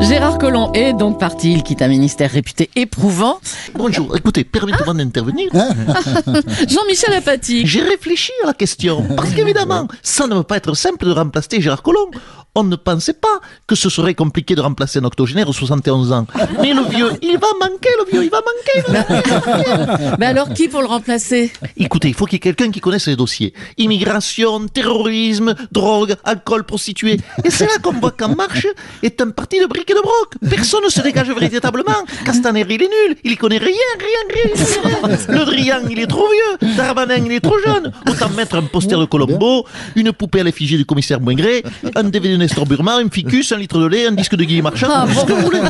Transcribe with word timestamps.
Gérard 0.00 0.38
Collomb 0.38 0.70
est 0.74 0.92
donc 0.92 1.18
parti. 1.18 1.52
Il 1.52 1.62
quitte 1.62 1.82
un 1.82 1.88
ministère 1.88 2.30
réputé 2.30 2.70
éprouvant. 2.76 3.40
Bonjour, 3.74 4.16
écoutez, 4.16 4.44
permettez-moi 4.44 4.94
d'intervenir. 4.94 5.50
Jean-Michel 6.68 7.14
Apathy. 7.14 7.66
J'ai 7.66 7.80
réfléchi 7.80 8.30
à 8.42 8.48
la 8.48 8.54
question, 8.54 9.02
parce 9.16 9.30
qu'évidemment, 9.30 9.88
ça 10.02 10.26
ne 10.26 10.34
va 10.34 10.44
pas 10.44 10.56
être 10.56 10.74
simple 10.74 11.06
de 11.06 11.10
remplacer 11.10 11.60
Gérard 11.60 11.82
Collomb. 11.82 12.10
On 12.56 12.62
ne 12.62 12.76
pensait 12.76 13.14
pas 13.14 13.40
que 13.66 13.74
ce 13.74 13.90
serait 13.90 14.14
compliqué 14.14 14.54
de 14.54 14.60
remplacer 14.60 15.00
un 15.00 15.04
octogénaire 15.04 15.46
de 15.46 15.52
71 15.52 16.12
ans. 16.12 16.26
Mais 16.62 16.72
le 16.72 16.82
vieux, 16.88 17.10
il 17.20 17.36
va 17.38 17.48
manquer, 17.60 17.88
le 17.98 18.10
vieux, 18.10 18.24
il 18.24 18.30
va 18.30 18.40
manquer. 18.40 18.84
il 18.86 18.92
va 18.92 19.88
manquer. 19.88 20.16
Mais 20.20 20.26
alors 20.26 20.52
qui 20.54 20.68
pour 20.68 20.80
le 20.80 20.86
remplacer? 20.86 21.52
Écoutez, 21.76 22.08
il 22.08 22.14
faut 22.14 22.26
qu'il 22.26 22.34
y 22.34 22.36
ait 22.36 22.40
quelqu'un 22.40 22.70
qui 22.70 22.80
connaisse 22.80 23.08
les 23.08 23.16
dossiers. 23.16 23.54
Immigration, 23.76 24.68
terrorisme, 24.68 25.54
drogue, 25.72 26.14
alcool, 26.22 26.64
prostituée. 26.64 27.18
Et 27.42 27.50
c'est 27.50 27.66
là 27.66 27.78
qu'on 27.82 27.92
voit 27.92 28.12
qu'En 28.12 28.36
Marche 28.36 28.68
est 29.02 29.20
un 29.20 29.30
parti 29.30 29.60
de 29.60 29.66
briques 29.66 29.90
et 29.90 29.94
de 29.94 30.00
broc. 30.00 30.34
Personne 30.48 30.84
ne 30.84 30.90
se 30.90 31.00
dégage 31.00 31.30
véritablement. 31.30 32.04
Castaner, 32.24 32.64
il 32.68 32.82
est 32.82 32.88
nul. 33.08 33.16
Il 33.24 33.32
y 33.32 33.36
connaît 33.36 33.58
rien, 33.58 33.68
rien, 33.98 34.44
rien. 34.44 35.16
Le 35.28 35.44
Drian, 35.44 35.80
il 35.90 35.98
est 35.98 36.06
trop 36.06 36.28
vieux. 36.28 36.68
Darmanin, 36.76 37.16
il 37.26 37.32
est 37.32 37.40
trop 37.40 37.58
jeune. 37.58 37.92
Autant 38.08 38.28
mettre 38.30 38.56
un 38.56 38.62
poster 38.62 38.98
de 38.98 39.06
Colombo, 39.06 39.66
une 39.96 40.12
poupée 40.12 40.40
à 40.40 40.44
l'effigie 40.44 40.76
du 40.76 40.84
commissaire 40.86 41.18
Boingré, 41.18 41.64
un 41.96 42.04
DVD 42.04 42.43
Burma, 42.66 42.96
un 42.96 43.08
ficus, 43.10 43.52
un 43.52 43.58
litre 43.58 43.78
de 43.78 43.86
lait, 43.86 44.06
un 44.06 44.12
disque 44.12 44.36
de 44.36 44.44
Guy 44.44 44.62
Marchand. 44.62 44.88
Ah, 44.90 45.06
tout 45.06 45.20
ce 45.20 45.24
que 45.24 45.32
vous 45.32 45.42
voulez. 45.42 45.60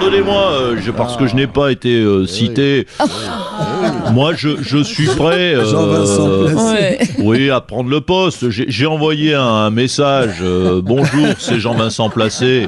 Pardonnez-moi, 0.00 0.52
euh, 0.52 0.76
je- 0.80 0.92
parce 0.92 1.16
que 1.16 1.26
je 1.26 1.34
n'ai 1.34 1.48
pas 1.48 1.72
été 1.72 1.96
euh, 1.96 2.24
cité. 2.24 2.86
Moi, 4.12 4.32
je, 4.36 4.50
je 4.62 4.78
suis 4.78 5.06
prêt. 5.06 5.54
euh, 5.56 6.54
Ouais. 6.54 6.98
oui, 7.18 7.50
à 7.50 7.60
prendre 7.60 7.90
le 7.90 8.00
poste. 8.00 8.48
J'ai 8.50 8.66
j'ai 8.68 8.86
envoyé 8.86 9.34
un, 9.34 9.42
un 9.42 9.70
message. 9.70 10.36
euh, 10.40 10.80
bonjour, 10.84 11.26
c'est 11.38 11.58
Jean-Vincent 11.58 12.10
Placé. 12.10 12.66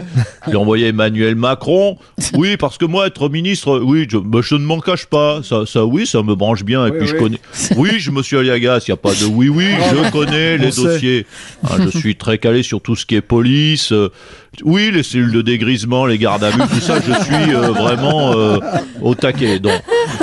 J'ai 0.48 0.56
envoyé 0.56 0.89
Emmanuel 0.89 1.36
Macron. 1.36 1.97
Oui, 2.34 2.56
parce 2.56 2.78
que 2.78 2.84
moi, 2.84 3.06
être 3.06 3.28
ministre, 3.28 3.78
oui, 3.78 4.06
je, 4.11 4.19
bah, 4.19 4.41
je 4.42 4.56
ne 4.56 4.64
m'en 4.64 4.81
cache 4.81 5.06
pas. 5.06 5.41
Ça, 5.45 5.67
ça, 5.67 5.84
oui, 5.84 6.06
ça 6.06 6.23
me 6.25 6.34
branche 6.34 6.64
bien. 6.64 6.84
Et 6.86 6.91
puis, 6.91 7.06
je 7.06 7.14
connais. 7.14 7.39
Oui, 7.77 7.91
je 7.98 8.11
me 8.11 8.23
suis 8.25 8.36
Aliagas. 8.39 8.84
Il 8.89 8.91
n'y 8.91 8.95
a 8.95 8.97
pas 8.97 9.12
de 9.14 9.25
oui, 9.27 9.48
oui. 9.48 9.67
Je 9.91 10.11
connais 10.11 10.58
les 10.58 10.70
dossiers. 10.73 11.27
Hein, 11.64 11.77
je 11.92 11.97
suis 11.97 12.17
très 12.17 12.39
calé 12.39 12.62
sur 12.64 12.81
tout 12.81 12.97
ce 12.97 13.06
qui 13.06 13.14
est 13.14 13.20
police. 13.20 13.92
euh, 13.92 14.11
oui, 14.65 14.91
les 14.93 15.03
cellules 15.03 15.33
de 15.33 15.43
dégrisement, 15.43 16.06
les 16.06 16.19
gardes 16.19 16.45
à 16.45 16.51
vue, 16.51 16.59
tout 16.59 16.81
ça, 16.81 16.97
je 17.01 17.12
suis 17.25 17.55
euh, 17.55 17.70
vraiment 17.70 18.33
euh, 18.34 18.59
au 19.01 19.15
taquet. 19.15 19.61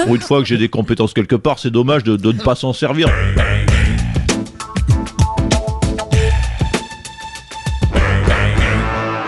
Pour 0.03 0.15
une 0.15 0.21
fois 0.21 0.41
que 0.41 0.47
j'ai 0.47 0.57
des 0.57 0.69
compétences 0.69 1.13
quelque 1.13 1.35
part, 1.35 1.59
c'est 1.59 1.71
dommage 1.71 2.03
de, 2.03 2.17
ne 2.17 2.43
pas 2.43 2.55
s'en 2.55 2.73
servir. 2.73 3.09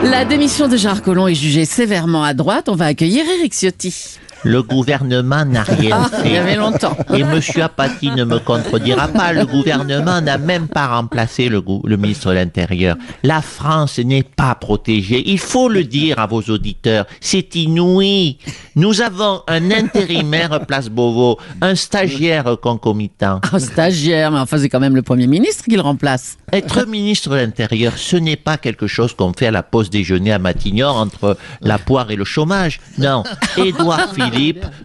La 0.04 0.26
démission 0.26 0.68
de 0.68 1.02
Collomb 1.02 1.28
est 1.28 1.36
jugée 1.36 1.66
sévèrement 1.66 2.24
à 2.24 2.34
droite. 2.34 2.70
On 2.70 2.76
va 2.76 2.86
accueillir 2.86 3.26
Eric 3.40 3.54
Ciotti. 3.54 4.20
Le 4.44 4.64
gouvernement 4.64 5.44
n'a 5.46 5.64
rien 5.64 6.08
Ah, 6.14 6.22
il 6.24 6.32
y 6.32 6.38
avait 6.38 6.56
longtemps. 6.56 6.96
Et 7.14 7.24
Monsieur 7.24 7.64
Apathy 7.64 8.12
ne 8.12 8.24
me 8.24 8.40
contredira 8.40 9.08
pas, 9.10 9.34
le 9.34 9.46
gouvernement 9.46 10.22
n'a 10.22 10.38
même 10.38 10.68
pas 10.68 10.88
remplacé 10.88 11.50
le, 11.50 11.62
le 11.84 11.98
ministre 11.98 12.30
de 12.30 12.36
l'Intérieur. 12.36 12.96
La 13.24 13.42
France 13.42 14.00
n'est 14.00 14.24
pas 14.24 14.56
protégée. 14.56 15.24
Il 15.30 15.40
faut 15.40 15.68
le 15.68 15.84
dire 15.84 16.20
à 16.20 16.26
vos 16.26 16.42
auditeurs. 16.44 17.06
C'est 17.20 17.54
inouï. 17.56 18.38
Nous 18.76 19.02
avons 19.02 19.42
un 19.48 19.72
intérimaire 19.72 20.66
place 20.66 20.88
Beauvau, 20.90 21.38
un 21.62 21.76
stagiaire 21.76 22.56
concomitant. 22.62 23.42
Un 23.52 23.60
stagiaire, 23.60 24.32
mais 24.32 24.40
enfin 24.40 24.58
c'est 24.58 24.70
quand 24.70 24.80
même 24.80 24.96
le 24.96 25.02
Premier 25.02 25.28
ministre 25.28 25.66
qui 25.66 25.76
le 25.76 25.82
remplace. 25.82 26.38
Être 26.54 26.86
ministre 26.88 27.32
de 27.32 27.36
l'Intérieur, 27.36 27.94
ce 27.98 28.16
n'est 28.16 28.38
pas 28.38 28.58
quelque 28.58 28.88
chose 28.88 29.14
qu'on 29.14 29.34
fait 29.34 29.48
à 29.48 29.52
la 29.52 29.64
pause 29.64 29.90
déjeuner 29.90 30.32
à 30.32 30.40
Matignon 30.40 30.88
entre 30.88 31.38
la 31.62 31.78
poire 31.78 32.10
et 32.10 32.16
le 32.16 32.24
chômage. 32.24 32.80
Non, 32.98 33.24
Édouard 33.58 34.14
Philippe 34.14 34.29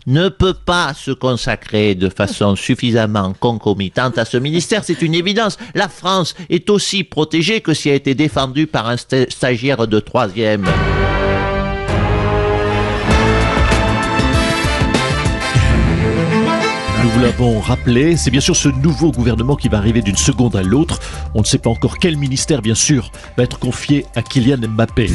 ne 0.06 0.28
peut 0.28 0.54
pas 0.54 0.94
se 0.94 1.10
consacrer 1.10 1.94
de 1.94 2.08
façon 2.08 2.56
suffisamment 2.56 3.34
concomitante 3.38 4.18
à 4.18 4.24
ce 4.24 4.36
ministère. 4.36 4.82
C'est 4.84 5.02
une 5.02 5.14
évidence. 5.14 5.58
La 5.74 5.88
France 5.88 6.34
est 6.50 6.70
aussi 6.70 7.04
protégée 7.04 7.60
que 7.60 7.74
si 7.74 7.88
elle 7.88 7.94
a 7.94 7.96
été 7.96 8.14
défendue 8.14 8.66
par 8.66 8.88
un 8.88 8.96
sta- 8.96 9.30
stagiaire 9.30 9.86
de 9.86 10.00
troisième. 10.00 10.66
Nous 17.02 17.10
vous 17.10 17.20
l'avons 17.20 17.60
rappelé, 17.60 18.16
c'est 18.16 18.30
bien 18.30 18.40
sûr 18.40 18.56
ce 18.56 18.68
nouveau 18.68 19.12
gouvernement 19.12 19.56
qui 19.56 19.68
va 19.68 19.76
arriver 19.78 20.00
d'une 20.00 20.16
seconde 20.16 20.56
à 20.56 20.62
l'autre. 20.62 20.98
On 21.34 21.40
ne 21.40 21.44
sait 21.44 21.58
pas 21.58 21.70
encore 21.70 21.98
quel 21.98 22.16
ministère, 22.16 22.62
bien 22.62 22.74
sûr, 22.74 23.10
va 23.36 23.44
être 23.44 23.58
confié 23.58 24.06
à 24.14 24.22
Kylian 24.22 24.68
Mbappé. 24.68 25.08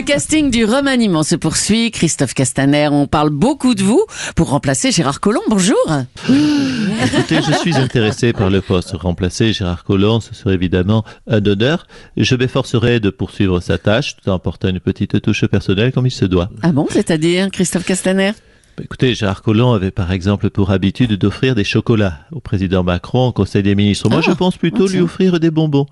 Le 0.00 0.04
casting 0.06 0.50
du 0.50 0.64
remaniement 0.64 1.22
se 1.22 1.36
poursuit. 1.36 1.90
Christophe 1.90 2.32
Castaner, 2.32 2.88
on 2.90 3.06
parle 3.06 3.28
beaucoup 3.28 3.74
de 3.74 3.82
vous 3.82 4.02
pour 4.34 4.48
remplacer 4.48 4.90
Gérard 4.92 5.20
Collomb. 5.20 5.42
Bonjour. 5.50 5.76
Écoutez, 7.04 7.40
je 7.46 7.52
suis 7.60 7.76
intéressé 7.76 8.32
par 8.32 8.48
le 8.48 8.62
poste. 8.62 8.92
Remplacer 8.92 9.52
Gérard 9.52 9.84
Collomb, 9.84 10.20
ce 10.20 10.34
serait 10.34 10.54
évidemment 10.54 11.04
un 11.28 11.44
honneur. 11.44 11.86
Je 12.16 12.34
m'efforcerai 12.34 12.98
de 12.98 13.10
poursuivre 13.10 13.60
sa 13.60 13.76
tâche 13.76 14.16
tout 14.16 14.30
en 14.30 14.36
apportant 14.36 14.68
une 14.68 14.80
petite 14.80 15.20
touche 15.20 15.44
personnelle 15.44 15.92
comme 15.92 16.06
il 16.06 16.10
se 16.12 16.24
doit. 16.24 16.48
Ah 16.62 16.72
bon, 16.72 16.86
c'est-à-dire 16.88 17.50
Christophe 17.50 17.84
Castaner? 17.84 18.30
Bah, 18.78 18.84
Écoutez, 18.84 19.14
Gérard 19.14 19.42
Collomb 19.42 19.74
avait 19.74 19.90
par 19.90 20.12
exemple 20.12 20.48
pour 20.48 20.70
habitude 20.70 21.12
d'offrir 21.18 21.54
des 21.54 21.64
chocolats 21.64 22.20
au 22.32 22.40
président 22.40 22.82
Macron 22.82 23.26
au 23.28 23.32
Conseil 23.32 23.62
des 23.62 23.74
ministres. 23.74 24.08
Moi, 24.08 24.20
Ah, 24.24 24.30
je 24.30 24.34
pense 24.34 24.56
plutôt 24.56 24.88
lui 24.88 25.00
offrir 25.00 25.38
des 25.38 25.50
bonbons. 25.50 25.84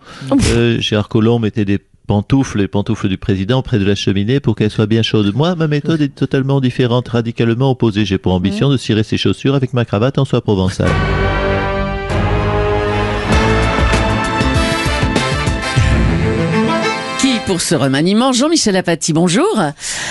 Euh, 0.55 0.81
Gérard 0.81 1.11
Collomb 1.11 1.41
mettait 1.41 1.67
des 1.67 1.79
pantoufles, 2.09 2.59
les 2.59 2.69
pantoufles 2.69 3.09
du 3.09 3.19
président 3.19 3.63
près 3.63 3.79
de 3.79 3.85
la 3.85 3.95
cheminée 3.95 4.41
pour 4.41 4.57
qu'elles 4.57 4.71
soient 4.71 4.87
bien 4.87 5.03
chaudes. 5.03 5.33
Moi, 5.37 5.55
ma 5.55 5.69
méthode 5.69 6.01
est 6.01 6.15
totalement 6.15 6.61
différente, 6.61 7.07
radicalement 7.07 7.71
opposée. 7.71 8.07
J'ai 8.07 8.19
pour 8.19 8.33
ambition 8.33 8.71
de 8.71 8.79
cirer 8.79 9.03
ses 9.03 9.19
chaussures 9.19 9.55
avec 9.55 9.75
ma 9.75 9.85
cravate 9.85 10.19
en 10.19 10.25
soie 10.25 10.41
provençale. 10.41 10.91
Pour 17.59 17.67
ce 17.67 17.75
remaniement 17.75 18.33
Jean-Michel 18.33 18.77
Apathy, 18.77 19.13
bonjour. 19.13 19.61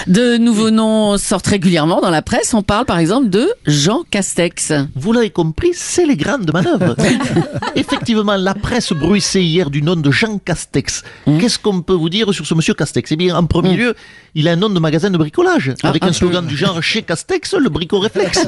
De 0.06 0.36
nouveaux 0.36 0.70
noms 0.70 1.18
sortent 1.18 1.48
régulièrement 1.48 2.02
dans 2.02 2.10
la 2.10 2.22
presse. 2.22 2.54
On 2.54 2.62
parle 2.62 2.84
par 2.84 3.00
exemple 3.00 3.30
de 3.30 3.50
Jean 3.66 4.04
Castex. 4.12 4.74
Vous 4.98 5.14
l'avez 5.14 5.30
compris, 5.30 5.70
c'est 5.74 6.06
les 6.06 6.18
grandes 6.18 6.52
manœuvres. 6.52 6.98
Effectivement, 7.78 8.36
la 8.36 8.54
presse 8.54 8.92
bruissait 8.92 9.46
hier 9.46 9.70
du 9.70 9.82
nom 9.82 9.96
de 9.96 10.12
Jean 10.12 10.40
Castex. 10.40 11.04
Qu'est-ce 11.40 11.58
qu'on 11.58 11.82
peut 11.82 11.94
vous 11.94 12.10
dire 12.10 12.34
sur 12.34 12.46
ce 12.46 12.54
monsieur 12.54 12.74
Castex? 12.74 13.14
Eh 13.14 13.16
bien, 13.16 13.34
en 13.34 13.46
premier 13.46 13.78
lieu, 13.78 13.96
il 14.36 14.50
a 14.50 14.52
un 14.52 14.56
nom 14.58 14.68
de 14.70 14.80
magasin 14.80 15.10
de 15.10 15.18
bricolage, 15.18 15.72
avec 15.84 16.04
un 16.04 16.08
un 16.08 16.10
peu. 16.10 16.16
slogan 16.16 16.46
du 16.46 16.58
genre 16.58 16.84
chez 16.84 17.02
Castex, 17.02 17.54
le 17.54 17.70
bricot 17.70 18.00
réflexe. 18.00 18.46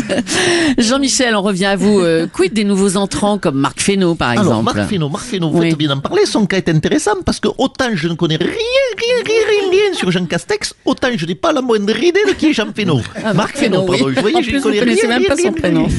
Jean-Michel, 0.76 1.34
on 1.34 1.40
revient 1.40 1.64
à 1.64 1.76
vous. 1.76 2.00
Euh, 2.00 2.26
quid 2.30 2.52
des 2.52 2.64
nouveaux 2.64 2.98
entrants 2.98 3.38
comme 3.38 3.56
Marc 3.56 3.80
Fesneau 3.80 4.14
par 4.14 4.32
exemple 4.32 4.48
Alors, 4.48 4.62
Marc 4.62 4.82
Fesneau, 4.86 5.08
Marc 5.08 5.24
Fesneau, 5.24 5.48
vous 5.48 5.60
Oui. 5.60 5.70
faites 5.70 5.78
bien 5.78 5.88
d'en 5.88 6.00
parler, 6.00 6.26
son 6.26 6.44
cas 6.44 6.58
est 6.58 6.68
intéressant 6.68 7.16
parce 7.24 7.40
que 7.40 7.48
autant 7.56 7.94
je 8.02 8.08
ne 8.08 8.14
connais 8.14 8.36
rien, 8.36 8.48
rien, 8.48 9.16
rien, 9.24 9.46
rien, 9.46 9.70
rien 9.70 9.94
sur 9.94 10.10
Jean 10.10 10.26
Castex, 10.26 10.74
autant 10.84 11.08
je 11.16 11.24
n'ai 11.24 11.34
pas 11.36 11.52
la 11.52 11.62
moindre 11.62 11.96
idée 11.96 12.20
de 12.26 12.32
qui 12.32 12.46
est 12.50 12.52
Jean 12.52 12.72
Fesneau. 12.76 13.00
Ah, 13.24 13.32
Marc 13.32 13.56
Fesneau, 13.56 13.82
oui. 13.88 13.98
pardon, 13.98 14.12
vous 14.14 14.20
voyez, 14.20 14.36
En 14.36 14.42
je 14.42 14.46
plus, 14.48 14.54
ne 14.54 14.58
vous 14.58 14.64
connais 14.68 14.78
connaissez 14.80 15.06
rien, 15.06 15.18
même 15.20 15.28
pas 15.28 15.36
son 15.36 15.42
rien, 15.42 15.52
prénom. 15.52 15.86
rien. 15.86 15.96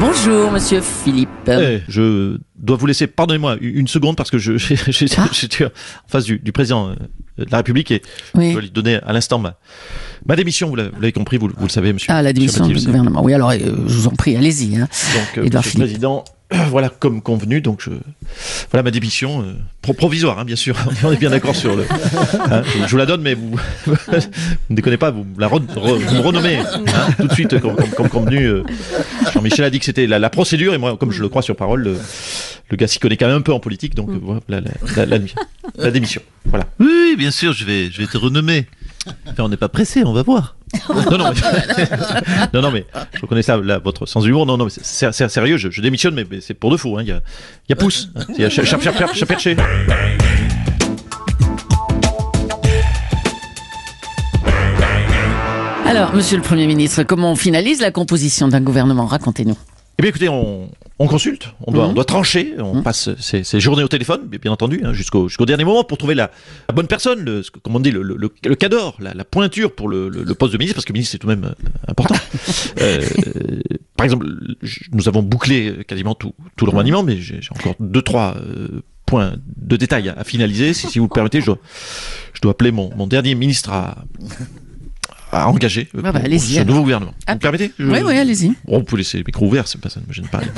Bonjour 0.00 0.50
Monsieur 0.52 0.80
Philippe. 0.80 1.28
Eh, 1.48 1.80
je 1.88 2.38
dois 2.58 2.76
vous 2.76 2.86
laisser, 2.86 3.06
pardonnez-moi, 3.06 3.56
une 3.60 3.88
seconde 3.88 4.16
parce 4.16 4.30
que 4.30 4.38
je, 4.38 4.56
j'ai- 4.58 4.76
j'ai- 4.88 5.06
Ah. 5.18 5.28
j'étais 5.32 5.64
en 5.66 5.70
face 6.08 6.24
du, 6.24 6.38
du 6.38 6.52
président 6.52 6.88
euh, 6.90 6.94
de 7.44 7.50
la 7.50 7.58
République 7.58 7.90
et 7.90 8.02
Oui. 8.34 8.48
je 8.48 8.52
dois 8.52 8.62
lui 8.62 8.70
donner 8.70 8.96
à 8.96 9.12
l'instant 9.12 9.38
ma, 9.38 9.58
ma 10.26 10.36
démission. 10.36 10.68
Vous 10.68 10.76
l'avez 10.76 11.12
compris, 11.12 11.36
vous, 11.36 11.48
le- 11.48 11.54
vous 11.56 11.66
le 11.66 11.70
savez, 11.70 11.92
monsieur. 11.92 12.12
Ah, 12.12 12.22
la 12.22 12.32
démission 12.32 12.66
du 12.66 12.74
gouvernement. 12.74 13.22
Oui, 13.22 13.34
alors, 13.34 13.50
euh, 13.50 13.58
je 13.58 13.92
vous 13.94 14.06
en 14.06 14.10
prie, 14.12 14.36
allez-y. 14.36 14.76
hein. 14.76 14.88
Donc, 15.14 15.38
euh, 15.38 15.42
monsieur 15.58 15.78
le 15.78 15.84
président, 15.84 16.24
voilà, 16.70 16.88
comme 16.88 17.22
convenu, 17.22 17.60
donc 17.60 17.80
je, 17.82 17.90
voilà 18.70 18.82
ma 18.84 18.90
démission 18.92 19.42
euh, 19.42 19.54
pro- 19.82 19.94
provisoire, 19.94 20.38
hein, 20.38 20.44
bien 20.44 20.54
sûr. 20.56 20.76
On 21.02 21.10
est 21.10 21.16
bien 21.16 21.30
d'accord 21.30 21.56
sur 21.56 21.74
le. 21.74 21.84
hein, 22.50 22.62
je, 22.64 22.84
je 22.84 22.90
vous 22.90 22.96
la 22.96 23.06
donne, 23.06 23.20
mais 23.22 23.34
vous, 23.34 23.56
vous 23.86 23.94
ne 24.70 24.76
déconnez 24.76 24.96
pas, 24.96 25.10
vous, 25.10 25.24
me 25.24 25.40
la 25.40 25.48
re- 25.48 25.66
re- 25.66 25.98
vous 25.98 26.14
me 26.14 26.20
renommez 26.20 26.58
hein, 26.58 27.08
tout 27.18 27.26
de 27.26 27.32
suite, 27.32 27.58
comme, 27.60 27.74
comme- 27.74 27.90
comme 27.90 28.08
convenu. 28.08 28.44
euh, 28.46 28.62
Jean-Michel 29.34 29.64
a 29.64 29.70
dit 29.70 29.78
que 29.80 29.84
c'était 29.84 30.06
la, 30.06 30.18
la 30.20 30.30
procédure, 30.30 30.72
et 30.74 30.78
moi, 30.78 30.96
comme 30.96 31.10
je 31.10 31.20
le 31.22 31.28
crois 31.28 31.42
sur 31.42 31.56
parole, 31.56 31.82
le, 31.82 31.96
le 32.70 32.76
gars 32.76 32.86
s'y 32.86 32.98
connaît 33.00 33.16
quand 33.16 33.26
même 33.26 33.38
un 33.38 33.42
peu 33.42 33.52
en 33.52 33.60
politique, 33.60 33.94
donc 33.96 34.10
euh, 34.10 34.18
voilà 34.22 34.40
la, 34.48 34.60
la, 34.60 35.06
la, 35.06 35.18
la- 35.18 35.24
la 35.78 35.90
démission. 35.90 36.22
Voilà. 36.44 36.66
Oui, 36.78 36.86
oui, 36.88 37.14
bien 37.18 37.32
sûr, 37.32 37.52
je 37.52 37.64
vais, 37.64 37.90
je 37.90 37.98
vais 38.00 38.06
te 38.06 38.16
renommer. 38.16 38.66
Enfin, 39.28 39.42
on 39.44 39.48
n'est 39.48 39.56
pas 39.56 39.68
pressé, 39.68 40.02
on 40.04 40.12
va 40.12 40.22
voir. 40.22 40.56
Non, 41.10 41.18
non, 41.18 41.30
mais, 41.32 41.88
non, 42.54 42.60
non, 42.62 42.70
mais 42.70 42.84
je 43.14 43.20
reconnais 43.20 43.42
ça, 43.42 43.56
là, 43.56 43.78
votre 43.78 44.06
sens 44.06 44.24
d'humour. 44.24 44.46
Non, 44.46 44.56
non, 44.56 44.64
mais 44.64 44.70
c'est- 44.70 45.28
sérieux, 45.28 45.56
je, 45.56 45.70
je 45.70 45.80
démissionne, 45.80 46.14
mais, 46.14 46.26
mais 46.30 46.40
c'est 46.40 46.54
pour 46.54 46.70
de 46.70 46.76
faux. 46.76 46.98
hein, 46.98 47.02
Il 47.02 47.08
y, 47.08 47.12
a, 47.12 47.20
y 47.68 47.72
a 47.72 47.76
pouce, 47.76 48.10
hein, 48.16 48.22
il 48.36 48.40
y 48.40 48.44
a 48.44 48.50
cha- 48.50 48.64
cha- 48.64 48.78
cha- 48.80 48.92
cha- 48.92 49.12
cha- 49.14 49.26
perché. 49.26 49.56
Alors, 55.84 56.14
monsieur 56.14 56.36
le 56.36 56.42
Premier 56.42 56.66
ministre, 56.66 57.02
comment 57.04 57.32
on 57.32 57.36
finalise 57.36 57.80
la 57.80 57.90
composition 57.90 58.48
d'un 58.48 58.60
gouvernement 58.60 59.06
Racontez-nous. 59.06 59.56
Eh 59.98 60.02
bien, 60.02 60.10
écoutez, 60.10 60.28
on, 60.28 60.70
on 60.98 61.06
consulte, 61.06 61.48
on 61.66 61.72
doit, 61.72 61.84
Mhm. 61.84 61.90
on 61.90 61.94
doit 61.94 62.04
trancher, 62.04 62.54
on 62.58 62.74
Mhm. 62.76 62.82
passe 62.82 63.08
ces, 63.18 63.44
ces 63.44 63.60
journées 63.60 63.82
au 63.82 63.88
téléphone, 63.88 64.26
bien 64.26 64.52
entendu, 64.52 64.82
hein, 64.84 64.92
jusqu'au 64.92 65.28
jusqu'au 65.28 65.46
dernier 65.46 65.64
moment 65.64 65.84
pour 65.84 65.96
trouver 65.96 66.14
la, 66.14 66.30
la 66.68 66.74
bonne 66.74 66.86
personne, 66.86 67.24
le, 67.24 67.42
comme 67.62 67.76
on 67.76 67.80
dit, 67.80 67.90
le, 67.90 68.02
le, 68.02 68.14
le, 68.16 68.30
le 68.44 68.54
cadre, 68.56 68.94
la, 69.00 69.14
la 69.14 69.24
pointure 69.24 69.74
pour 69.74 69.88
le, 69.88 70.10
le, 70.10 70.34
poste 70.34 70.52
de 70.52 70.58
ministre, 70.58 70.74
parce 70.76 70.84
que 70.84 70.92
ministre 70.92 71.12
c'est 71.12 71.18
tout 71.18 71.28
de 71.28 71.34
même 71.34 71.44
euh, 71.44 71.68
important. 71.88 72.14
Euh, 72.82 73.00
par 73.96 74.04
exemple, 74.04 74.26
nous 74.92 75.08
avons 75.08 75.22
bouclé 75.22 75.70
euh, 75.70 75.82
quasiment 75.82 76.14
tout, 76.14 76.34
tout 76.56 76.66
le 76.66 76.72
remaniement, 76.72 77.02
mais 77.02 77.16
j'ai 77.16 77.40
j'ai 77.40 77.48
encore 77.52 77.74
deux, 77.80 78.02
trois 78.02 78.34
euh, 78.36 78.82
points 79.06 79.34
de 79.56 79.76
détail 79.76 80.10
à, 80.10 80.12
à 80.18 80.24
finaliser. 80.24 80.74
Si, 80.74 80.88
si 80.88 80.98
vous 80.98 81.06
le 81.06 81.14
permettez, 81.14 81.40
je 81.40 81.46
dois, 81.46 81.58
je 82.34 82.40
dois 82.42 82.50
appeler 82.50 82.72
mon, 82.72 82.94
mon 82.94 83.06
dernier 83.06 83.34
ministre 83.34 83.70
à, 83.72 84.04
à 85.42 85.48
engager 85.48 85.88
euh, 85.96 86.02
Ah 86.04 86.12
bah, 86.12 86.20
pour- 86.20 86.40
ce 86.40 86.60
nouveau 86.62 86.82
gouvernement. 86.82 87.12
Vous 87.16 87.24
Ah, 87.26 87.34
me 87.34 87.40
permettez 87.40 87.72
Je- 87.78 87.86
Oui, 87.86 87.98
oui, 88.04 88.18
allez-y. 88.18 88.52
Bon, 88.66 88.78
vous 88.78 88.84
pouvez 88.84 89.00
laisser 89.02 89.18
le 89.18 89.24
micro 89.26 89.46
ouvert, 89.46 89.66
c'est 89.68 89.80
pas, 89.80 89.88
ça 89.88 90.00
ne 90.00 90.06
me 90.06 90.12
gêne 90.12 90.28
pas. 90.28 90.40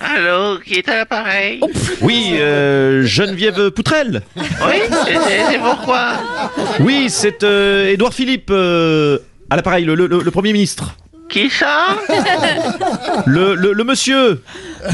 Allô, 0.00 0.58
qui 0.58 0.74
est 0.74 0.88
à 0.88 0.96
l'appareil 0.96 1.60
Oui, 2.00 2.30
euh, 2.34 3.04
Geneviève 3.04 3.70
Poutrel. 3.70 4.22
Oui, 4.36 4.42
c'est- 5.06 5.58
pourquoi 5.58 6.14
Oui, 6.80 7.06
c'est 7.08 7.42
euh, 7.44 7.88
Édouard 7.92 8.12
Philippe 8.12 8.50
euh, 8.50 9.18
à 9.48 9.56
l'appareil, 9.56 9.84
le, 9.84 9.94
le- 9.94 10.06
le- 10.08 10.22
le 10.22 10.30
Premier 10.30 10.52
ministre. 10.52 10.96
Qui 11.28 11.48
ça? 11.48 11.96
Le, 13.26 13.54
le- 13.54 13.72
le 13.72 13.84
monsieur, 13.84 14.42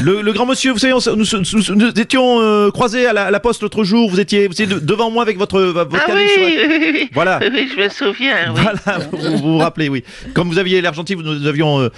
le, 0.03 0.21
le 0.21 0.33
grand 0.33 0.45
monsieur, 0.45 0.71
vous 0.71 0.77
savez, 0.79 0.93
on 0.93 0.99
nous, 1.15 1.25
nous- 1.33 1.75
nous 1.75 1.87
étions 1.99 2.39
euh, 2.41 2.69
croisés 2.71 3.05
à 3.07 3.13
la, 3.13 3.25
à 3.25 3.31
la 3.31 3.39
poste 3.39 3.61
l'autre 3.61 3.83
jour, 3.83 4.09
vous 4.09 4.19
étiez, 4.19 4.47
vous 4.47 4.53
étiez 4.53 4.67
de- 4.67 4.79
devant 4.79 5.09
moi 5.11 5.23
avec 5.23 5.37
votre, 5.37 5.59
votre 5.61 5.89
Ah 6.07 6.11
oui, 6.13 6.27
sur 6.29 6.41
oui, 6.43 6.57
oui, 6.67 6.89
oui. 6.93 7.09
Voilà. 7.13 7.39
Oui, 7.41 7.69
je 7.75 7.81
me 7.83 7.89
souviens, 7.89 8.53
oui. 8.55 8.61
Voilà, 8.61 8.99
vous, 9.11 9.17
vous 9.17 9.37
vous 9.37 9.57
rappelez, 9.57 9.89
oui. 9.89 10.03
Comme 10.33 10.47
vous 10.49 10.57
aviez 10.59 10.81
l'air 10.81 10.93
gentil, 10.93 11.15
nous 11.15 11.47
avions 11.47 11.79
euh, 11.81 11.89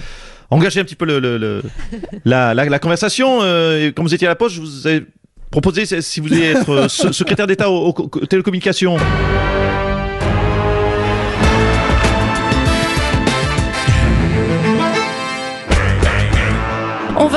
engagé 0.49 0.79
un 0.79 0.83
petit 0.83 0.95
peu 0.95 1.05
le, 1.05 1.19
le- 1.19 1.37
le- 1.37 1.61
la, 2.25 2.53
la- 2.53 2.65
la 2.65 2.79
conversation. 2.79 3.39
euh, 3.41 3.87
et 3.87 3.91
comme 3.93 4.05
vous 4.05 4.13
étiez 4.13 4.27
à 4.27 4.31
la 4.31 4.35
poste, 4.35 4.55
je 4.55 4.61
vous 4.61 4.87
ai 4.87 5.03
proposé 5.49 5.85
si- 5.85 6.19
vous 6.21 6.27
voulez 6.27 6.43
être 6.43 6.69
euh, 6.69 6.87
se- 6.87 7.11
secrétaire 7.11 7.47
d'État 7.47 7.69
aux, 7.69 7.87
aux 7.87 7.93
co- 7.93 8.25
télécommunications. 8.25 8.97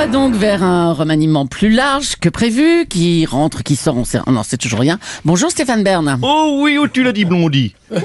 Va 0.05 0.11
donc 0.11 0.35
vers 0.35 0.63
un 0.63 0.93
remaniement 0.93 1.45
plus 1.45 1.69
large 1.69 2.15
que 2.19 2.29
prévu, 2.29 2.85
qui 2.87 3.25
rentre, 3.25 3.63
qui 3.63 3.75
sort, 3.75 3.97
on 3.97 4.03
sait, 4.03 4.19
on 4.27 4.33
n'en 4.33 4.43
sait 4.43 4.57
toujours 4.57 4.79
rien. 4.79 4.99
Bonjour 5.23 5.49
Stéphane 5.49 5.83
Bern. 5.83 6.19
Oh 6.21 6.59
oui, 6.61 6.77
oh, 6.79 6.87
tu 6.87 7.03
l'as 7.03 7.11
dit, 7.11 7.25
Blondie. 7.25 7.73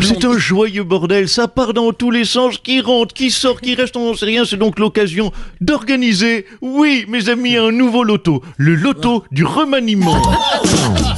C'est 0.00 0.24
un 0.24 0.36
joyeux 0.36 0.84
bordel, 0.84 1.28
ça 1.28 1.48
part 1.48 1.72
dans 1.74 1.92
tous 1.92 2.10
les 2.10 2.24
sens, 2.24 2.58
qui 2.58 2.80
rentre, 2.80 3.14
qui 3.14 3.30
sort, 3.30 3.60
qui 3.60 3.74
reste, 3.74 3.96
on 3.96 4.06
n'en 4.08 4.14
sait 4.14 4.26
rien. 4.26 4.44
C'est 4.44 4.56
donc 4.56 4.78
l'occasion 4.78 5.32
d'organiser, 5.60 6.46
oui, 6.60 7.06
mes 7.08 7.28
amis, 7.28 7.56
un 7.56 7.72
nouveau 7.72 8.04
loto. 8.04 8.42
Le 8.56 8.74
loto 8.74 9.24
du 9.30 9.44
remaniement. 9.44 10.20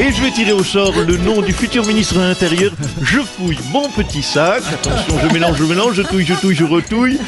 Et 0.00 0.12
je 0.12 0.20
vais 0.22 0.30
tirer 0.32 0.52
au 0.52 0.64
sort 0.64 0.92
le 1.06 1.16
nom 1.16 1.40
du 1.40 1.52
futur 1.52 1.86
ministre 1.86 2.14
de 2.14 2.20
l'Intérieur. 2.20 2.72
Je 3.00 3.20
fouille 3.20 3.58
mon 3.70 3.88
petit 3.90 4.22
sac. 4.22 4.62
Attention, 4.72 5.18
je 5.22 5.32
mélange, 5.32 5.56
je 5.56 5.64
mélange, 5.64 5.94
je 5.94 6.02
touille, 6.02 6.26
je 6.26 6.34
touille, 6.34 6.56
je 6.56 6.64
retouille. 6.64 7.18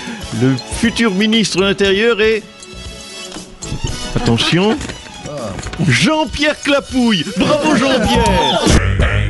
Le 0.41 0.57
futur 0.79 1.13
ministre 1.15 1.59
de 1.59 1.63
l'Intérieur 1.63 2.21
est... 2.21 2.43
Attention. 4.17 4.77
Jean-Pierre 5.89 6.61
Clapouille. 6.61 7.25
Bravo 7.37 7.77
Jean-Pierre. 7.77 9.26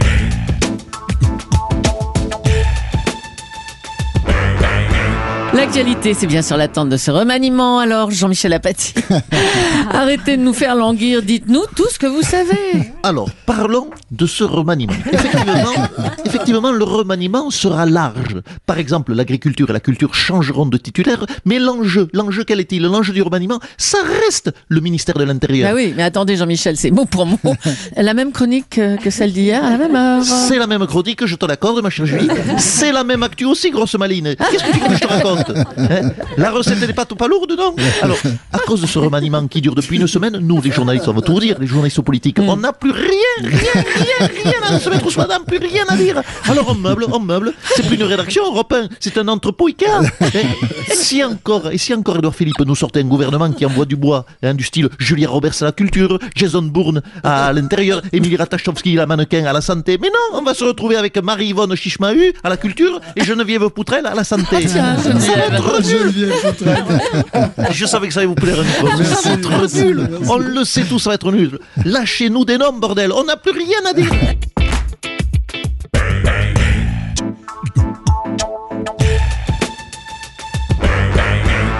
L'actualité, 5.56 6.12
c'est 6.12 6.26
bien 6.26 6.42
sûr 6.42 6.58
l'attente 6.58 6.90
de 6.90 6.98
ce 6.98 7.10
remaniement. 7.10 7.78
Alors, 7.78 8.10
Jean-Michel 8.10 8.52
Apathy, 8.52 8.92
arrêtez 9.90 10.36
de 10.36 10.42
nous 10.42 10.52
faire 10.52 10.76
languir. 10.76 11.22
Dites-nous 11.22 11.62
tout 11.74 11.88
ce 11.90 11.98
que 11.98 12.06
vous 12.06 12.20
savez. 12.20 12.92
Alors, 13.02 13.30
parlons 13.46 13.88
de 14.10 14.26
ce 14.26 14.44
remaniement. 14.44 14.92
Effectivement, 15.10 15.88
effectivement, 16.26 16.72
le 16.72 16.84
remaniement 16.84 17.50
sera 17.50 17.86
large. 17.86 18.42
Par 18.66 18.78
exemple, 18.78 19.14
l'agriculture 19.14 19.70
et 19.70 19.72
la 19.72 19.80
culture 19.80 20.14
changeront 20.14 20.66
de 20.66 20.76
titulaire, 20.76 21.24
mais 21.46 21.58
l'enjeu, 21.58 22.08
l'enjeu 22.12 22.44
quel 22.44 22.60
est-il? 22.60 22.82
L'enjeu 22.82 23.14
du 23.14 23.22
remaniement, 23.22 23.58
ça 23.78 23.98
reste 24.26 24.52
le 24.68 24.80
ministère 24.80 25.14
de 25.14 25.24
l'Intérieur. 25.24 25.70
Bah 25.70 25.74
oui, 25.74 25.94
mais 25.96 26.02
attendez, 26.02 26.36
Jean-Michel, 26.36 26.76
c'est 26.76 26.90
mot 26.90 27.06
pour 27.06 27.24
mot. 27.24 27.38
La 27.96 28.12
même 28.12 28.32
chronique 28.32 28.78
que 29.02 29.10
celle 29.10 29.32
d'hier, 29.32 29.64
à 29.64 29.70
la 29.70 29.78
même 29.78 29.96
heure. 29.96 30.22
C'est 30.22 30.58
la 30.58 30.66
même 30.66 30.86
chronique, 30.86 31.24
je 31.24 31.34
te 31.34 31.46
l'accorde, 31.46 31.82
ma 31.82 31.88
chère 31.88 32.04
Julie. 32.04 32.28
C'est 32.58 32.92
la 32.92 33.04
même 33.04 33.22
actu 33.22 33.46
aussi, 33.46 33.70
grosse 33.70 33.94
maline. 33.94 34.36
Qu'est-ce 34.36 34.62
que 34.62 34.72
tu 34.72 34.78
veux 34.80 34.88
que 34.88 34.94
je 34.94 35.00
te 35.00 35.06
raconte? 35.06 35.45
Hein 35.50 36.10
La 36.36 36.50
recette 36.50 36.80
n'est 36.80 36.92
pas 36.92 37.04
tout 37.04 37.16
pas 37.16 37.28
lourde, 37.28 37.54
non 37.56 37.74
Alors, 38.02 38.18
à 38.52 38.58
cause 38.58 38.80
de 38.80 38.86
ce 38.86 38.98
remaniement 38.98 39.46
qui 39.46 39.60
dure 39.60 39.74
depuis 39.74 39.98
une 39.98 40.06
semaine, 40.06 40.38
nous, 40.38 40.60
les 40.60 40.70
journalistes, 40.70 41.08
on 41.08 41.12
va 41.12 41.20
tout 41.22 41.38
dire, 41.40 41.56
les 41.58 41.66
journalistes 41.66 42.00
politiques, 42.00 42.38
on 42.40 42.56
n'a 42.56 42.72
plus 42.72 42.90
rien, 42.90 43.08
rien, 43.40 43.50
rien, 43.74 44.28
rien 44.44 44.76
à 44.76 44.78
se 44.78 44.90
mettre 44.90 45.10
sous 45.10 45.20
la 45.20 45.40
plus 45.46 45.58
rien 45.58 45.84
à 45.88 45.96
dire. 45.96 46.22
Alors, 46.48 46.68
on 46.68 46.74
meuble, 46.74 47.06
on 47.12 47.20
meuble. 47.20 47.52
C'est 47.74 47.86
plus 47.86 47.96
une 47.96 48.04
rédaction, 48.04 48.44
Europe 48.46 48.72
1, 48.72 48.88
c'est 49.00 49.18
un 49.18 49.28
entrepôt 49.28 49.68
Ikea. 49.68 49.86
Hein 49.90 50.04
si 50.94 51.22
encore, 51.22 51.70
et 51.70 51.78
si 51.78 51.94
encore 51.94 52.16
Edouard 52.16 52.34
Philippe 52.34 52.60
nous 52.60 52.74
sortait 52.74 53.00
un 53.00 53.04
gouvernement 53.04 53.50
qui 53.52 53.64
envoie 53.66 53.84
du 53.84 53.96
bois, 53.96 54.24
hein, 54.42 54.54
du 54.54 54.64
style 54.64 54.88
Julia 54.98 55.28
Roberts 55.28 55.54
à 55.60 55.66
la 55.66 55.72
culture, 55.72 56.18
Jason 56.34 56.62
Bourne 56.62 57.02
à 57.22 57.52
l'intérieur, 57.52 58.02
Emilie 58.12 58.36
Ratajkowski, 58.36 58.94
la 58.94 59.06
mannequin 59.06 59.44
à 59.44 59.52
la 59.52 59.60
santé. 59.60 59.98
Mais 60.00 60.08
non, 60.08 60.38
on 60.38 60.42
va 60.42 60.54
se 60.54 60.64
retrouver 60.64 60.96
avec 60.96 61.16
Marie-Yvonne 61.16 61.74
Chichmahu 61.76 62.32
à 62.42 62.48
la 62.48 62.56
culture 62.56 63.00
et 63.14 63.24
Geneviève 63.24 63.68
Poutrel 63.70 64.06
à 64.06 64.14
la 64.14 64.24
santé. 64.24 64.66
tiens, 64.66 64.96
Geneviève. 65.02 65.35
Être 65.38 65.82
nul. 65.82 66.32
Je 67.70 67.86
savais 67.86 68.08
que 68.08 68.14
ça 68.14 68.20
allait 68.20 68.26
vous 68.26 68.34
plaire. 68.34 68.56
Ça 69.04 69.30
va 69.30 69.34
être 69.34 69.84
nul. 69.84 70.08
On 70.28 70.38
le 70.38 70.64
sait 70.64 70.84
tous, 70.84 70.98
ça 70.98 71.10
va 71.10 71.14
être 71.14 71.32
nul. 71.32 71.58
Lâchez-nous 71.84 72.44
des 72.44 72.58
noms, 72.58 72.72
bordel. 72.72 73.12
On 73.12 73.24
n'a 73.24 73.36
plus 73.36 73.52
rien 73.52 73.78
à 73.88 73.92
dire. 73.92 74.10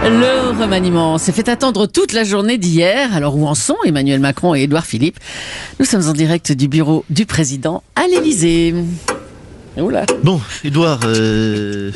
Le 0.09 0.51
remaniement 0.61 1.19
s'est 1.19 1.33
fait 1.33 1.49
attendre 1.49 1.87
toute 1.87 2.13
la 2.13 2.23
journée 2.23 2.59
d'hier. 2.59 3.13
Alors 3.13 3.37
où 3.37 3.47
en 3.47 3.57
sont 3.57 3.77
Emmanuel 3.85 4.21
Macron 4.21 4.55
et 4.55 4.63
Édouard 4.63 4.87
Philippe? 4.87 5.19
Nous 5.81 5.85
sommes 5.85 6.09
en 6.09 6.13
direct 6.13 6.53
du 6.53 6.69
bureau 6.69 7.05
du 7.11 7.27
président 7.27 7.83
à 7.97 8.07
l'Élysée. 8.07 8.73
Oula. 9.79 10.07
Bon, 10.23 10.41
Edouard, 10.65 11.01
euh, 11.05 11.91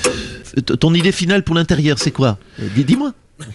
ton 0.79 0.93
idée 0.95 1.13
finale 1.13 1.43
pour 1.43 1.55
l'intérieur, 1.55 1.99
c'est 1.99 2.11
quoi? 2.11 2.39
Euh, 2.61 2.67
dis- 2.75 2.85
Dis-moi. 2.85 3.13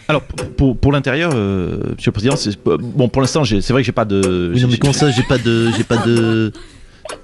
Alors 0.08 0.24
pour, 0.24 0.76
l'intérieur, 0.92 1.32
euh, 1.36 1.78
Monsieur 1.96 2.10
le 2.10 2.12
Président, 2.12 2.36
c'est 2.36 2.58
bon 2.66 3.08
pour 3.08 3.22
l'instant. 3.22 3.44
j'ai- 3.44 3.62
C'est 3.62 3.72
vrai 3.72 3.84
que 3.84 3.86
j'ai 3.86 3.92
pas 3.92 4.06
de. 4.06 4.52
Oui, 4.56 4.62
non, 4.62 4.68
mais 4.72 4.78
comment 4.78 4.94
ça, 4.94 5.12
j'ai 5.12 5.22
pas 5.22 5.38
de, 5.38 5.70
j'ai 5.78 5.84
pas 5.84 5.98
de. 5.98 6.52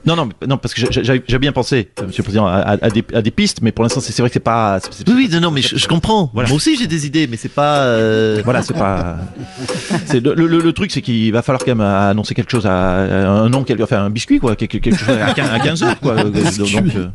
Non, 0.06 0.16
non, 0.16 0.30
non, 0.48 0.58
parce 0.58 0.74
que 0.74 0.82
j'ai- 0.92 1.40
bien 1.40 1.52
pensé, 1.52 1.90
euh, 2.00 2.08
Monsieur 2.08 2.22
le 2.22 2.26
Président, 2.26 2.46
à, 2.48 2.76
des, 2.90 3.04
à 3.14 3.22
des 3.22 3.32
pistes, 3.32 3.60
mais 3.62 3.72
pour 3.72 3.84
l'instant, 3.84 4.00
c'est 4.02 4.18
vrai 4.20 4.30
que 4.30 4.34
c'est 4.34 4.40
pas. 4.40 4.80
Oui, 5.08 5.28
oui, 5.32 5.40
non, 5.40 5.52
mais 5.52 5.62
je, 5.62 5.76
je 5.78 5.88
comprends. 5.88 6.30
Voilà. 6.34 6.50
Moi 6.50 6.56
aussi, 6.58 6.76
j'ai 6.78 6.88
des 6.88 7.06
idées, 7.06 7.28
mais 7.28 7.38
c'est 7.38 7.50
pas. 7.50 7.80
euh, 7.84 8.42
Voilà, 8.44 8.62
c'est 8.64 8.74
pas. 8.76 9.18
Le, 10.14 10.34
le- 10.34 10.60
le 10.62 10.74
truc, 10.74 10.92
c'est 10.92 11.02
qu'il 11.02 11.32
va 11.32 11.42
falloir 11.42 11.62
quand 11.64 11.76
même 11.76 11.82
annoncer 11.82 12.34
quelque 12.34 12.52
chose 12.52 12.66
à, 12.66 12.72
un 13.00 13.50
nom, 13.50 13.64
quelque, 13.64 13.84
enfin 13.84 14.04
un 14.04 14.10
biscuit 14.10 14.40
quoi, 14.40 14.56
quelque, 14.56 14.78
quelque 14.78 14.98
chose 14.98 15.10
à 15.18 15.34
15, 15.34 15.50
à 15.52 15.60
15 15.60 15.84
heures 15.84 16.00
quoi. 16.00 16.14
euh, 16.14 16.24
donc, 16.58 16.96
euh, 16.96 17.08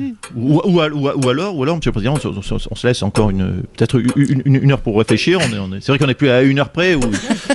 Oui. 0.00 0.14
Ou, 0.34 0.60
ou, 0.64 0.80
al- 0.80 0.94
ou, 0.94 1.08
al- 1.08 1.16
ou 1.16 1.28
alors, 1.28 1.54
ou 1.56 1.62
alors, 1.62 1.76
Monsieur 1.76 1.90
le 1.90 1.92
Président, 1.92 2.14
on, 2.14 2.18
se- 2.20 2.28
on 2.28 2.58
se- 2.58 2.68
on 2.70 2.74
se 2.74 2.86
laisse 2.86 3.02
encore 3.02 3.30
une 3.30 3.62
peut-être 3.76 4.00
une, 4.16 4.42
une- 4.46 4.56
une 4.62 4.72
heure 4.72 4.80
pour 4.80 4.96
réfléchir. 4.98 5.38
On 5.40 5.54
est, 5.54 5.58
on 5.58 5.72
est- 5.74 5.80
c'est 5.80 5.92
vrai 5.92 5.98
qu'on 5.98 6.06
n'est 6.06 6.14
plus 6.14 6.30
à 6.30 6.42
une 6.42 6.58
heure 6.58 6.70
près 6.70 6.94
ou 6.94 7.00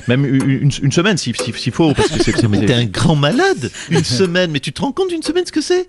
même 0.08 0.24
une, 0.26 0.72
semaine 0.92 1.18
s'il 1.18 1.36
si, 1.36 1.52
s'il 1.54 1.74
faut 1.74 1.94
parce 1.94 2.10
que 2.10 2.24
c'est 2.24 2.36
c'est- 2.38 2.48
Mais 2.48 2.66
t'es 2.66 2.74
un 2.74 2.86
grand 2.86 3.16
malade 3.16 3.72
Une 3.90 4.04
semaine, 4.04 4.52
mais 4.52 4.60
tu 4.60 4.72
te 4.72 4.82
rends 4.82 4.92
compte 4.92 5.10
d'une 5.10 5.24
semaine 5.24 5.46
ce 5.46 5.52
que 5.52 5.62
c'est? 5.62 5.88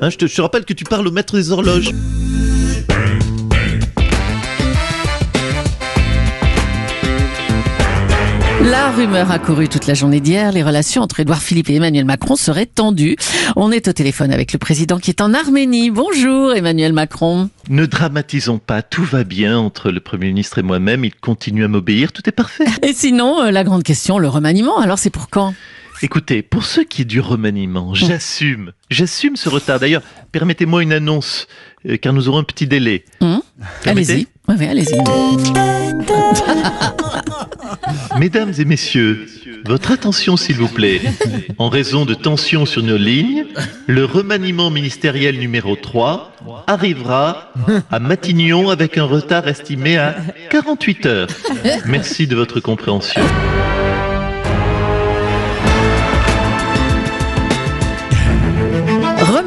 Hein, 0.00 0.10
je, 0.10 0.16
te, 0.18 0.26
je 0.26 0.34
te 0.36 0.40
rappelle 0.42 0.64
que 0.64 0.74
tu 0.74 0.84
parles 0.84 1.06
au 1.06 1.10
maître 1.10 1.34
des 1.36 1.50
horloges. 1.50 1.90
La 8.70 8.90
rumeur 8.90 9.30
a 9.30 9.38
couru 9.38 9.66
toute 9.66 9.86
la 9.86 9.94
journée 9.94 10.20
d'hier. 10.20 10.52
Les 10.52 10.62
relations 10.62 11.00
entre 11.00 11.20
Édouard 11.20 11.40
Philippe 11.40 11.70
et 11.70 11.76
Emmanuel 11.76 12.04
Macron 12.04 12.36
seraient 12.36 12.66
tendues. 12.66 13.16
On 13.56 13.72
est 13.72 13.88
au 13.88 13.94
téléphone 13.94 14.30
avec 14.30 14.52
le 14.52 14.58
président 14.58 14.98
qui 14.98 15.08
est 15.10 15.22
en 15.22 15.32
Arménie. 15.32 15.90
Bonjour 15.90 16.52
Emmanuel 16.52 16.92
Macron. 16.92 17.48
Ne 17.70 17.86
dramatisons 17.86 18.58
pas, 18.58 18.82
tout 18.82 19.04
va 19.04 19.24
bien 19.24 19.58
entre 19.58 19.90
le 19.90 20.00
Premier 20.00 20.26
ministre 20.26 20.58
et 20.58 20.62
moi-même, 20.62 21.02
il 21.06 21.14
continue 21.14 21.64
à 21.64 21.68
m'obéir, 21.68 22.12
tout 22.12 22.28
est 22.28 22.32
parfait. 22.32 22.66
Et 22.82 22.92
sinon, 22.92 23.42
euh, 23.42 23.50
la 23.50 23.64
grande 23.64 23.84
question, 23.84 24.18
le 24.18 24.28
remaniement, 24.28 24.78
alors 24.78 24.98
c'est 24.98 25.08
pour 25.08 25.30
quand? 25.30 25.54
Écoutez, 26.02 26.42
pour 26.42 26.64
ce 26.64 26.82
qui 26.82 27.02
est 27.02 27.06
du 27.06 27.20
remaniement, 27.20 27.94
j'assume, 27.94 28.72
j'assume 28.90 29.36
ce 29.36 29.48
retard. 29.48 29.80
D'ailleurs, 29.80 30.02
permettez-moi 30.30 30.82
une 30.82 30.92
annonce, 30.92 31.48
euh, 31.88 31.96
car 31.96 32.12
nous 32.12 32.28
aurons 32.28 32.38
un 32.38 32.44
petit 32.44 32.66
délai. 32.66 33.06
Hum 33.22 33.40
Allez-y. 33.86 34.26
Allez-y. 34.46 34.98
Mesdames 38.18 38.52
et 38.58 38.64
messieurs, 38.64 39.26
votre 39.64 39.90
attention 39.90 40.36
s'il 40.36 40.56
vous 40.56 40.68
plaît. 40.68 41.00
En 41.58 41.68
raison 41.68 42.04
de 42.04 42.14
tensions 42.14 42.66
sur 42.66 42.82
nos 42.82 42.96
lignes, 42.96 43.46
le 43.86 44.04
remaniement 44.04 44.70
ministériel 44.70 45.38
numéro 45.38 45.76
3 45.76 46.32
arrivera 46.66 47.52
à 47.90 47.98
Matignon 47.98 48.70
avec 48.70 48.98
un 48.98 49.04
retard 49.04 49.48
estimé 49.48 49.98
à 49.98 50.16
48 50.50 51.06
heures. 51.06 51.28
Merci 51.86 52.26
de 52.26 52.36
votre 52.36 52.60
compréhension. 52.60 53.22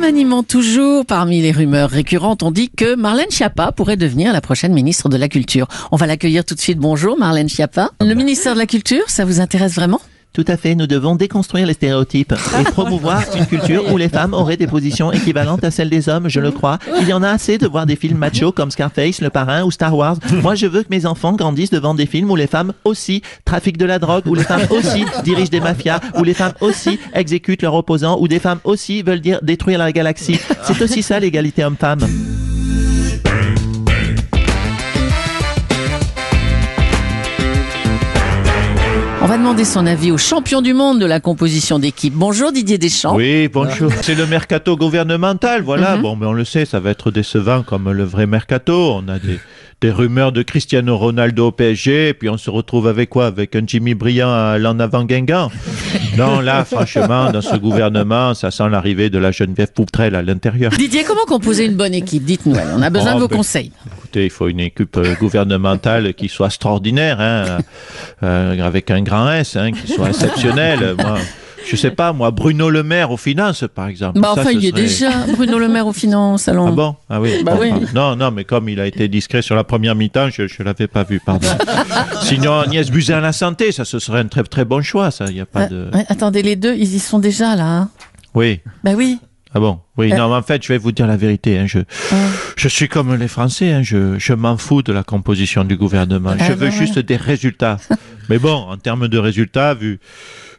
Remaniement 0.02 0.42
toujours. 0.42 1.06
Parmi 1.06 1.44
les 1.44 1.52
rumeurs 1.52 1.92
récurrentes, 1.92 2.42
on 2.42 2.50
dit 2.50 2.72
que 2.72 2.96
Marlène 2.96 3.30
Schiappa 3.30 3.72
pourrait 3.72 3.98
devenir 3.98 4.34
la 4.34 4.42
prochaine 4.42 4.74
ministre 4.74 5.10
de 5.10 5.16
la 5.16 5.30
Culture. 5.30 5.68
On 5.92 5.96
va 5.96 6.08
l'accueillir 6.08 6.44
tout 6.44 6.56
de 6.56 6.60
suite. 6.60 6.80
Bonjour 6.80 7.20
Marlène 7.20 7.48
Schiappa. 7.48 7.92
Le 8.02 8.16
ministère 8.16 8.56
de 8.56 8.58
la 8.58 8.66
Culture, 8.66 9.04
ça 9.10 9.26
vous 9.26 9.40
intéresse 9.42 9.76
vraiment? 9.76 10.02
Tout 10.34 10.46
à 10.48 10.56
fait, 10.56 10.76
nous 10.76 10.88
devons 10.88 11.16
déconstruire 11.16 11.68
les 11.68 11.74
stéréotypes 11.74 12.34
et 12.60 12.64
promouvoir 12.64 13.22
une 13.36 13.46
culture 13.46 13.92
où 13.92 13.98
les 13.98 14.08
femmes 14.08 14.34
auraient 14.34 14.56
des 14.56 14.68
positions 14.68 15.12
équivalentes 15.12 15.64
à 15.66 15.72
celles 15.72 15.90
des 15.90 16.08
hommes, 16.08 16.30
je 16.30 16.40
le 16.40 16.52
crois. 16.52 16.80
Il 17.02 17.08
y 17.08 17.14
en 17.14 17.22
a 17.22 17.30
assez 17.30 17.58
de 17.58 17.68
voir 17.68 17.86
des 17.86 17.98
films 17.98 18.18
machos 18.18 18.54
comme 18.54 18.72
Scarface, 18.72 19.20
Le 19.20 19.30
Parrain 19.30 19.64
ou 19.64 19.72
Star 19.72 19.96
Wars. 19.96 20.16
Moi, 20.42 20.56
je 20.56 20.68
veux 20.68 20.84
que 20.84 20.90
mes 20.90 21.06
enfants 21.06 21.34
grandissent 21.34 21.70
devant 21.70 21.94
des 21.94 22.06
films 22.06 22.32
où 22.32 22.38
les 22.38 22.48
femmes 22.48 22.72
aussi 22.86 23.22
trafiquent 23.44 23.78
de 23.78 23.86
la 23.86 24.00
drogue, 24.00 24.26
où 24.26 24.36
les 24.36 24.44
femmes 24.44 24.68
aussi 24.70 25.04
dirigent 25.26 25.50
des 25.52 25.60
mafias, 25.60 26.00
où 26.18 26.24
les 26.24 26.34
femmes 26.34 26.54
aussi 26.62 26.98
exécutent 27.14 27.64
leurs 27.64 27.76
opposants, 27.76 28.18
où 28.20 28.30
des 28.30 28.40
femmes 28.40 28.60
aussi 28.64 29.02
veulent 29.02 29.20
dire 29.20 29.40
détruire 29.42 29.80
la 29.80 29.92
galaxie. 29.92 30.40
C'est 30.64 30.82
aussi 30.82 31.04
ça 31.04 31.20
l'égalité 31.20 31.66
homme-femme. 31.66 32.00
Va 39.32 39.38
demander 39.38 39.64
son 39.64 39.86
avis 39.86 40.12
au 40.12 40.18
champion 40.18 40.62
du 40.62 40.74
monde 40.74 41.00
de 41.00 41.06
la 41.06 41.22
composition 41.22 41.80
d'équipe. 41.80 42.14
Bonjour 42.14 42.52
Didier 42.52 42.78
Deschamps. 42.78 43.16
Oui, 43.16 43.48
bonjour. 43.48 43.90
C'est 44.02 44.14
le 44.14 44.28
mercato 44.28 44.76
gouvernemental, 44.76 45.62
voilà. 45.62 45.96
Mhm. 45.96 46.02
Bon, 46.02 46.18
mais 46.18 46.26
on 46.26 46.34
le 46.34 46.44
sait, 46.44 46.66
ça 46.66 46.82
va 46.82 46.90
être 46.90 47.12
décevant 47.12 47.64
comme 47.64 47.90
le 47.94 48.04
vrai 48.04 48.28
mercato. 48.28 48.96
On 48.96 49.08
a 49.08 49.20
des, 49.20 49.40
des 49.82 49.92
rumeurs 49.92 50.32
de 50.32 50.44
Cristiano 50.44 50.96
Ronaldo 50.96 51.48
au 51.48 51.52
PSG, 51.52 52.10
et 52.10 52.14
puis 52.14 52.30
on 52.30 52.38
se 52.38 52.52
retrouve 52.52 52.88
avec 52.88 53.10
quoi? 53.10 53.26
Avec 53.26 53.56
un 53.56 53.64
Jimmy 53.66 53.96
Briand 53.96 54.32
à 54.32 54.60
l'en 54.60 54.80
avant 54.80 55.04
Guingamp? 55.04 55.50
Non, 56.18 56.42
là, 56.42 56.66
franchement, 56.66 57.32
dans 57.32 57.42
ce 57.42 57.56
gouvernement, 57.56 58.34
ça 58.34 58.52
sent 58.52 58.68
l'arrivée 58.70 59.10
de 59.10 59.18
la 59.18 59.32
Geneviève 59.32 59.72
Poutrelle 59.72 60.14
à 60.14 60.22
l'intérieur. 60.22 60.72
Didier, 60.72 61.06
comment 61.06 61.24
composer 61.26 61.66
une 61.66 61.78
bonne 61.78 61.94
équipe? 61.94 62.26
Dites-nous, 62.26 62.54
on 62.54 62.82
a 62.82 62.90
besoin 62.90 63.12
Oh, 63.14 63.16
de 63.16 63.20
vos 63.22 63.28
ben, 63.30 63.38
conseils. 63.38 63.72
Écoutez, 63.98 64.26
il 64.26 64.30
faut 64.30 64.50
une 64.50 64.60
équipe 64.60 64.98
euh, 64.98 65.16
gouvernementale 65.16 66.14
qui 66.14 66.28
soit 66.28 66.48
extraordinaire, 66.48 67.22
hein, 67.22 67.60
euh, 68.24 68.60
avec 68.62 68.92
un 68.92 69.02
grand 69.02 69.32
S, 69.32 69.56
hein, 69.56 69.72
qui 69.72 69.90
soit 69.90 70.10
exceptionnel. 70.10 70.96
Moi, 70.98 71.18
je 71.70 71.76
sais 71.76 71.92
pas, 71.92 72.14
moi, 72.14 72.32
Bruno 72.32 72.70
Le 72.70 72.84
Maire 72.84 73.12
aux 73.12 73.18
finances, 73.18 73.64
par 73.74 73.88
exemple. 73.88 74.20
Bah 74.20 74.32
Ça, 74.36 74.42
enfin, 74.42 74.52
il 74.52 74.60
y 74.64 74.68
est 74.68 74.72
serait- 74.72 74.82
déjà, 74.82 75.10
Bruno 75.36 75.60
Le 75.60 75.68
Maire 75.68 75.88
aux 75.88 75.94
finances. 75.94 76.48
Ah 76.48 76.54
bon? 76.54 76.96
Ah 77.10 77.20
oui. 77.22 77.44
Bah 77.44 77.54
Bon, 77.56 77.62
oui. 77.62 77.70
ah, 77.74 77.80
Non, 77.94 78.16
non, 78.16 78.32
mais 78.32 78.44
comme 78.44 78.70
il 78.70 78.80
a 78.80 78.86
été 78.88 79.08
discret 79.08 79.42
sur 79.42 79.56
la 79.56 79.64
première 79.64 79.96
mi-temps, 79.96 80.30
je 80.30 80.44
ne 80.44 80.64
l'avais 80.64 80.88
pas 80.88 81.04
vu, 81.04 81.20
pardon. 81.26 81.48
Sinon, 82.24 82.60
Agnès 82.60 82.90
Buzyn 82.90 83.18
à 83.18 83.22
la 83.22 83.32
santé, 83.34 83.72
ça, 83.72 83.86
ce 83.86 84.00
serait 84.00 84.20
un 84.20 84.28
très 84.28 84.44
très 84.44 84.66
bon 84.66 84.82
choix, 84.82 85.12
ça. 85.12 85.26
Il 85.28 85.34
n'y 85.36 85.42
a 85.42 85.46
pas 85.46 85.68
de... 85.68 85.90
attendez, 86.10 86.42
les 86.42 86.56
deux, 86.56 86.76
ils 86.76 86.96
y 86.96 87.00
sont 87.00 87.20
déjà 87.20 87.56
là. 87.56 87.66
hein. 87.66 87.90
Oui. 88.34 88.60
Bah 88.84 88.92
oui. 88.96 89.20
Ah 89.54 89.60
bon? 89.60 89.80
Oui, 89.98 90.14
Euh. 90.14 90.18
non, 90.18 90.30
mais 90.30 90.36
en 90.36 90.42
fait, 90.44 90.64
je 90.64 90.70
vais 90.70 90.78
vous 90.78 90.92
dire 90.94 91.08
la 91.08 91.18
vérité. 91.18 91.58
Hein, 91.60 91.66
je, 91.68 91.80
je 92.56 92.68
suis 92.70 92.88
comme 92.88 93.14
les 93.16 93.28
Français, 93.28 93.72
hein, 93.74 93.82
je, 93.84 94.18
je 94.18 94.34
m'en 94.34 94.56
fous 94.58 94.82
de 94.82 94.94
la 94.94 95.04
composition 95.04 95.64
du 95.66 95.76
gouvernement. 95.76 96.36
Ah 96.40 96.44
je 96.48 96.54
veux 96.54 96.70
juste 96.72 97.00
des 97.00 97.18
résultats. 97.18 97.78
mais 98.30 98.38
bon, 98.40 98.54
en 98.54 98.78
termes 98.78 99.10
de 99.10 99.18
résultats, 99.18 99.74
vu, 99.74 100.00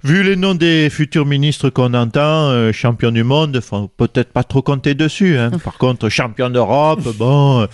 vu 0.05 0.23
les 0.23 0.37
noms 0.37 0.55
des 0.55 0.91
futurs 0.91 1.25
ministres 1.25 1.71
qu'on 1.71 1.95
entend, 1.95 2.51
euh, 2.51 2.71
champion 2.73 3.11
du 3.13 3.25
monde, 3.25 3.59
faut 3.61 3.89
peut-être 3.89 4.31
pas 4.33 4.45
trop 4.45 4.61
compter 4.61 4.95
dessus. 4.95 5.39
Hein. 5.39 5.51
Par 5.65 5.79
contre, 5.79 6.11
champion 6.11 6.51
d'Europe, 6.51 7.01
bon... 7.19 7.63
euh, 7.63 7.67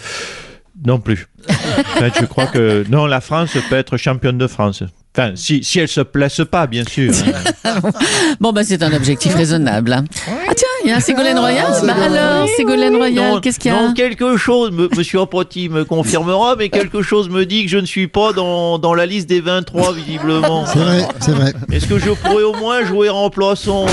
non 0.87 1.01
plus. 1.01 1.27
En 1.49 1.99
fait, 1.99 2.13
je 2.21 2.27
crois 2.27 2.47
que 2.47 2.85
non, 2.89 3.07
la 3.07 3.21
France 3.21 3.57
peut 3.69 3.75
être 3.77 3.97
championne 3.97 4.39
de 4.39 4.47
France. 4.47 4.85
Enfin, 5.17 5.33
si, 5.35 5.65
si 5.65 5.81
elle 5.81 5.89
se 5.89 6.03
place 6.03 6.41
pas, 6.49 6.69
bien 6.69 6.85
sûr. 6.85 7.13
hein. 7.65 7.81
Bon, 8.41 8.53
bah 8.53 8.63
c'est 8.63 8.81
un 8.85 8.93
objectif 8.93 9.35
raisonnable. 9.35 9.93
hein. 9.93 10.05
Ah 10.81 10.85
il 10.85 10.91
y 10.91 10.93
a 10.93 11.01
Ségolène 11.01 11.39
Royal. 11.39 11.67
Bah 11.85 11.95
alors, 12.05 12.49
Ségolène 12.57 12.97
Royal, 12.97 13.15
Non, 13.35 13.41
qu'est-ce 13.41 13.59
qu'il 13.59 13.73
y 13.73 13.75
a 13.75 13.83
Non, 13.89 13.95
quelque 13.95 14.37
chose, 14.37 14.71
me- 14.71 14.89
Monsieur 14.97 15.21
Apprenti 15.21 15.69
me 15.69 15.85
confirmera, 15.85 16.55
mais 16.57 16.69
quelque 16.69 17.03
chose 17.03 17.29
me 17.29 17.45
dit 17.47 17.65
que 17.65 17.71
je 17.71 17.79
ne 17.79 17.87
suis 17.87 18.07
pas 18.09 18.33
dans, 18.33 18.79
dans 18.79 18.95
la 18.95 19.07
liste 19.07 19.29
des 19.29 19.41
23, 19.41 19.93
visiblement. 19.93 20.65
C'est 20.67 20.79
vrai, 20.79 21.09
c'est 21.21 21.33
vrai. 21.33 21.53
Est-ce 21.73 21.87
que 21.87 21.99
je 21.99 22.11
pourrais 22.11 22.45
au 22.45 22.55
moins 22.55 22.85
jouer 22.85 23.09
remplaçant? 23.09 23.87